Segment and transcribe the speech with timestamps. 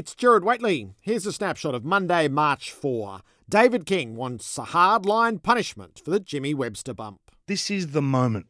[0.00, 0.94] It's Gerard Whateley.
[1.02, 3.20] Here's a snapshot of Monday, March 4.
[3.50, 7.20] David King wants a hardline punishment for the Jimmy Webster bump.
[7.46, 8.46] This is the moment.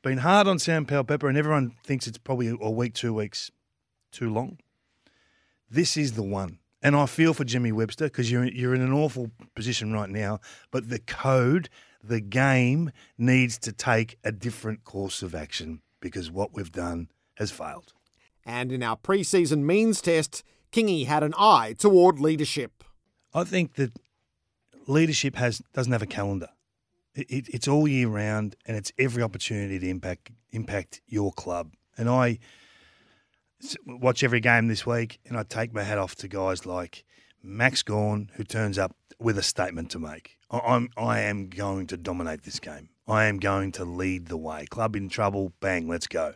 [0.00, 3.50] Been hard on Sam Powell Pepper, and everyone thinks it's probably a week, two weeks
[4.10, 4.56] too long.
[5.70, 6.58] This is the one.
[6.80, 10.40] And I feel for Jimmy Webster because you're, you're in an awful position right now.
[10.70, 11.68] But the code,
[12.02, 17.50] the game needs to take a different course of action because what we've done has
[17.50, 17.92] failed.
[18.46, 22.84] And in our pre season means test, Kingy had an eye toward leadership.
[23.34, 23.92] I think that
[24.86, 26.48] leadership has doesn't have a calendar.
[27.14, 31.72] It, it, it's all year round, and it's every opportunity to impact impact your club.
[31.98, 32.38] And I
[33.84, 37.04] watch every game this week, and I take my hat off to guys like
[37.42, 40.36] Max Gawn, who turns up with a statement to make.
[40.50, 42.90] I- I'm I am going to dominate this game.
[43.08, 44.66] I am going to lead the way.
[44.66, 46.34] Club in trouble, bang, let's go.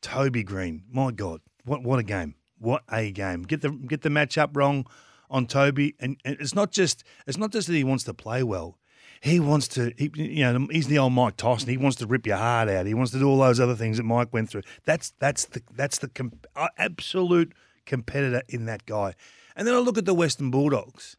[0.00, 2.34] Toby Greene, my God, what what a game!
[2.58, 3.42] What a game!
[3.42, 4.86] Get the get the matchup wrong
[5.30, 8.42] on Toby, and, and it's not just it's not just that he wants to play
[8.42, 8.78] well.
[9.22, 11.68] He wants to, he, you know, he's the old Mike Tyson.
[11.68, 12.86] He wants to rip your heart out.
[12.86, 14.62] He wants to do all those other things that Mike went through.
[14.84, 16.10] That's that's the that's the
[16.56, 17.52] uh, absolute
[17.84, 19.14] competitor in that guy.
[19.54, 21.16] And then I look at the Western Bulldogs,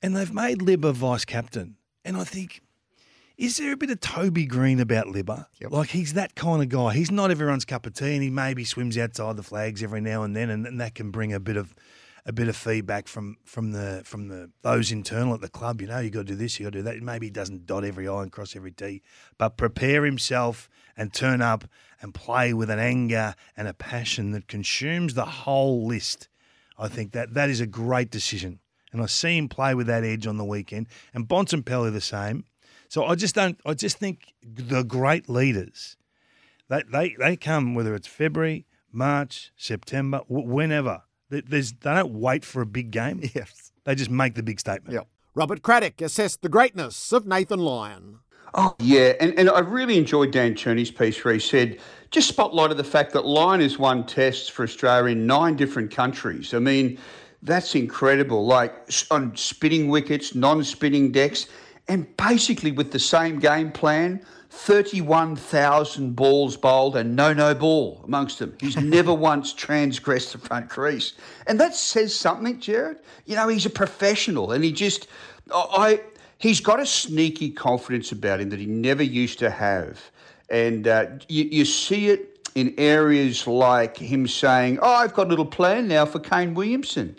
[0.00, 2.62] and they've made Libba vice captain, and I think
[3.36, 5.46] is there a bit of Toby Greene about Libba?
[5.68, 6.94] Like he's that kind of guy.
[6.94, 10.22] He's not everyone's cup of tea, and he maybe swims outside the flags every now
[10.22, 11.74] and then, and, and that can bring a bit of
[12.24, 15.80] a bit of feedback from from the from the those internal at the club.
[15.80, 17.00] You know, you got to do this, you got to do that.
[17.02, 19.02] Maybe he doesn't dot every I and cross every T,
[19.38, 21.64] but prepare himself and turn up
[22.00, 26.28] and play with an anger and a passion that consumes the whole list.
[26.78, 28.60] I think that that is a great decision,
[28.92, 30.88] and I see him play with that edge on the weekend.
[31.12, 32.44] And Bontempelli the same.
[32.88, 33.58] So I just don't.
[33.66, 35.96] I just think the great leaders,
[36.68, 41.02] they they, they come whether it's February, March, September, wh- whenever.
[41.30, 43.20] They- There's, they don't wait for a big game.
[43.34, 43.72] Yes.
[43.84, 44.94] They just make the big statement.
[44.94, 45.06] Yep.
[45.34, 48.18] Robert Craddock assessed the greatness of Nathan Lyon.
[48.54, 49.12] Oh, yeah.
[49.20, 51.78] And, and I really enjoyed Dan Cherny's piece where he said,
[52.10, 56.54] just spotlighted the fact that Lyon has won tests for Australia in nine different countries.
[56.54, 56.98] I mean,
[57.42, 58.44] that's incredible.
[58.46, 58.72] Like
[59.10, 61.46] on spinning wickets, non spinning decks,
[61.88, 64.20] and basically with the same game plan
[64.56, 68.56] 31,000 balls bowled and no no ball amongst them.
[68.58, 71.12] He's never once transgressed the front crease.
[71.46, 72.98] And that says something, Gerard.
[73.26, 75.08] You know, he's a professional and he just,
[75.52, 76.00] I,
[76.38, 80.00] he's got a sneaky confidence about him that he never used to have.
[80.48, 85.30] And uh, you, you see it in areas like him saying, Oh, I've got a
[85.30, 87.18] little plan now for Kane Williamson.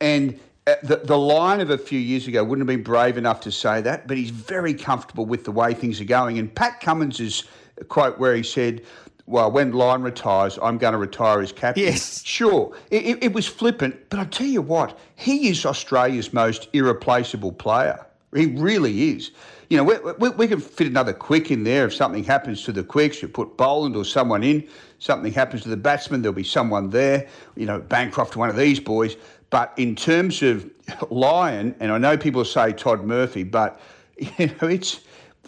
[0.00, 3.40] And Uh, the, the Lyon of a few years ago wouldn't have been brave enough
[3.40, 6.38] to say that, but he's very comfortable with the way things are going.
[6.38, 7.44] And Pat Cummins' is
[7.80, 8.82] uh, quote where he said,
[9.24, 11.84] well, when Lyon retires, I'm going to retire as captain.
[11.84, 12.22] Yes.
[12.22, 16.68] Sure, it, it, it was flippant, but I tell you what, he is Australia's most
[16.74, 18.04] irreplaceable player.
[18.34, 19.30] He really is.
[19.68, 22.72] You know, we, we, we can fit another quick in there if something happens to
[22.72, 23.20] the quicks.
[23.20, 24.66] You put Boland or someone in,
[24.98, 27.28] something happens to the batsman, there'll be someone there.
[27.54, 29.16] You know, Bancroft, one of these boys.
[29.50, 30.70] But in terms of
[31.10, 33.80] Lyon, and I know people say Todd Murphy, but
[34.38, 35.00] you know, it's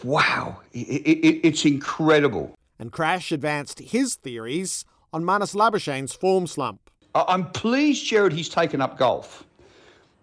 [0.04, 2.54] wow, it, it, it's incredible.
[2.78, 6.90] And Crash advanced his theories on Marnus Labuschagne's form slump.
[7.14, 9.44] I'm pleased, Gerard, he's taken up golf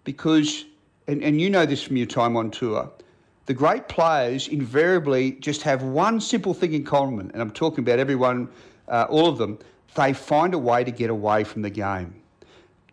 [0.04, 0.64] because,
[1.06, 2.90] and, and you know this from your time on tour,
[3.48, 7.98] the great players invariably just have one simple thing in common, and I'm talking about
[7.98, 8.50] everyone,
[8.88, 9.58] uh, all of them.
[9.94, 12.14] They find a way to get away from the game.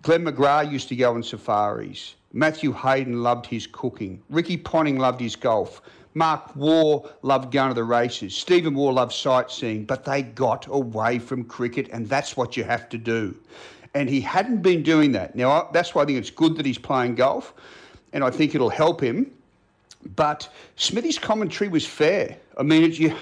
[0.01, 2.15] Glenn McGrath used to go on safaris.
[2.31, 4.23] Matthew Hayden loved his cooking.
[4.29, 5.81] Ricky Ponting loved his golf.
[6.13, 8.33] Mark Waugh loved going to the races.
[8.33, 12.87] Stephen Waugh loved sightseeing, but they got away from cricket, and that's what you have
[12.87, 13.35] to do.
[13.93, 15.35] And he hadn't been doing that.
[15.35, 17.53] Now, that's why I think it's good that he's playing golf,
[18.13, 19.34] and I think it'll help him.
[20.15, 22.37] But Smithy's commentary was fair.
[22.57, 23.15] I mean, it, you,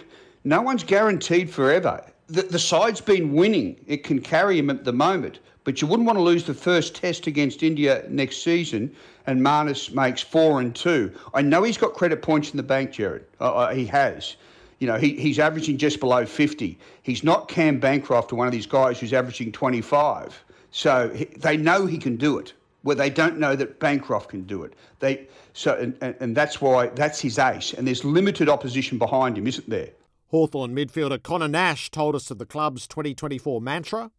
[0.44, 2.04] no one's guaranteed forever.
[2.28, 3.80] The, the side's been winning.
[3.88, 5.40] It can carry him at the moment.
[5.64, 8.94] But you wouldn't want to lose the first test against India next season
[9.28, 11.12] and Marnus makes four and two.
[11.34, 13.26] I know he's got credit points in the bank, Gerard.
[13.40, 14.36] Uh, he has.
[14.80, 16.78] You know, he, he's averaging just below 50.
[17.04, 20.44] He's not Cam Bancroft or one of these guys who's averaging 25.
[20.72, 22.54] So he, they know he can do it.
[22.84, 24.74] Where they don't know that Bancroft can do it.
[25.00, 27.74] They so and, and, and that's why that's his ace.
[27.74, 29.90] And there's limited opposition behind him, isn't there?
[30.28, 34.12] Hawthorn midfielder Connor Nash told us of the club's 2024 mantra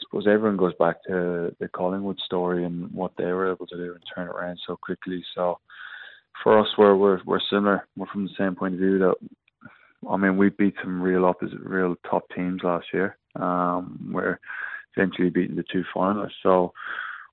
[0.00, 3.76] I suppose everyone goes back to the Collingwood story and what they were able to
[3.76, 5.22] do and turn it around so quickly.
[5.34, 5.58] So
[6.42, 7.86] for us, we're we're, we're similar.
[7.96, 9.14] We're from the same point of view that
[10.08, 13.18] I mean we beat some real opposite, real top teams last year.
[13.36, 14.40] Um, we're
[14.96, 16.72] eventually beating the two finalists, so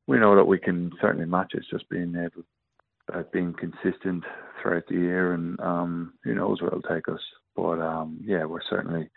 [0.07, 1.57] we know that we can certainly match it.
[1.57, 2.43] It's just being able,
[3.13, 4.23] uh, being consistent
[4.61, 7.21] throughout the year, and um, who knows where it'll take us.
[7.55, 9.09] But um, yeah, we're certainly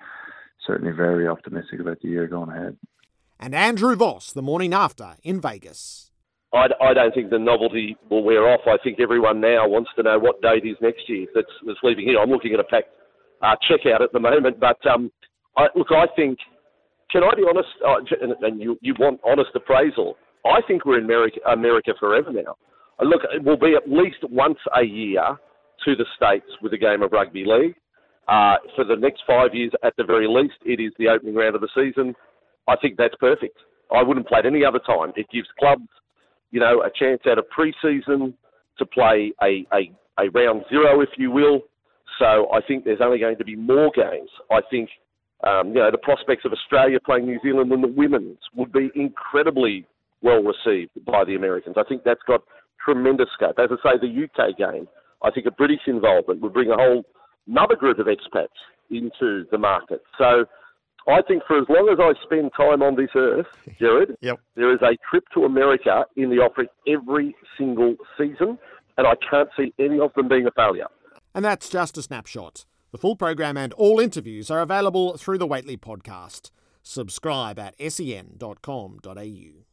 [0.66, 2.76] certainly very optimistic about the year going ahead
[3.40, 6.10] and Andrew Voss the morning after in Vegas.
[6.52, 8.60] I, I don't think the novelty will wear off.
[8.66, 12.04] I think everyone now wants to know what date is next year that's, that's leaving
[12.04, 12.18] here.
[12.18, 12.90] I'm looking at a packed
[13.40, 15.10] uh, checkout at the moment, but um,
[15.56, 16.38] I, look, I think,
[17.10, 20.98] can I be honest, uh, and, and you, you want honest appraisal, I think we're
[20.98, 22.56] in America, America forever now.
[23.00, 25.38] Uh, look, it will be at least once a year
[25.84, 27.74] to the States with a game of rugby league.
[28.28, 31.54] Uh, for the next five years, at the very least, it is the opening round
[31.54, 32.14] of the season.
[32.68, 33.56] I think that's perfect.
[33.92, 35.12] I wouldn't play it any other time.
[35.16, 35.88] It gives clubs,
[36.52, 38.34] you know, a chance out of pre-season
[38.78, 41.62] to play a, a, a round zero, if you will.
[42.18, 44.30] So I think there's only going to be more games.
[44.50, 44.90] I think,
[45.42, 48.90] um, you know, the prospects of Australia playing New Zealand in the women's would be
[48.94, 49.86] incredibly
[50.22, 51.76] well received by the Americans.
[51.78, 52.42] I think that's got
[52.84, 53.58] tremendous scope.
[53.58, 54.88] As I say, the UK game,
[55.22, 57.04] I think a British involvement would bring a whole
[57.46, 58.48] another group of expats
[58.90, 60.02] into the market.
[60.18, 60.44] So
[61.08, 63.46] I think for as long as I spend time on this earth,
[63.78, 64.40] Gerard, yep.
[64.56, 68.58] there is a trip to America in the offering every single season,
[68.96, 70.88] and I can't see any of them being a failure.
[71.34, 72.66] And that's just a snapshot.
[72.92, 76.50] The full program and all interviews are available through the Whateley podcast.
[76.82, 79.69] Subscribe at sen.com.au.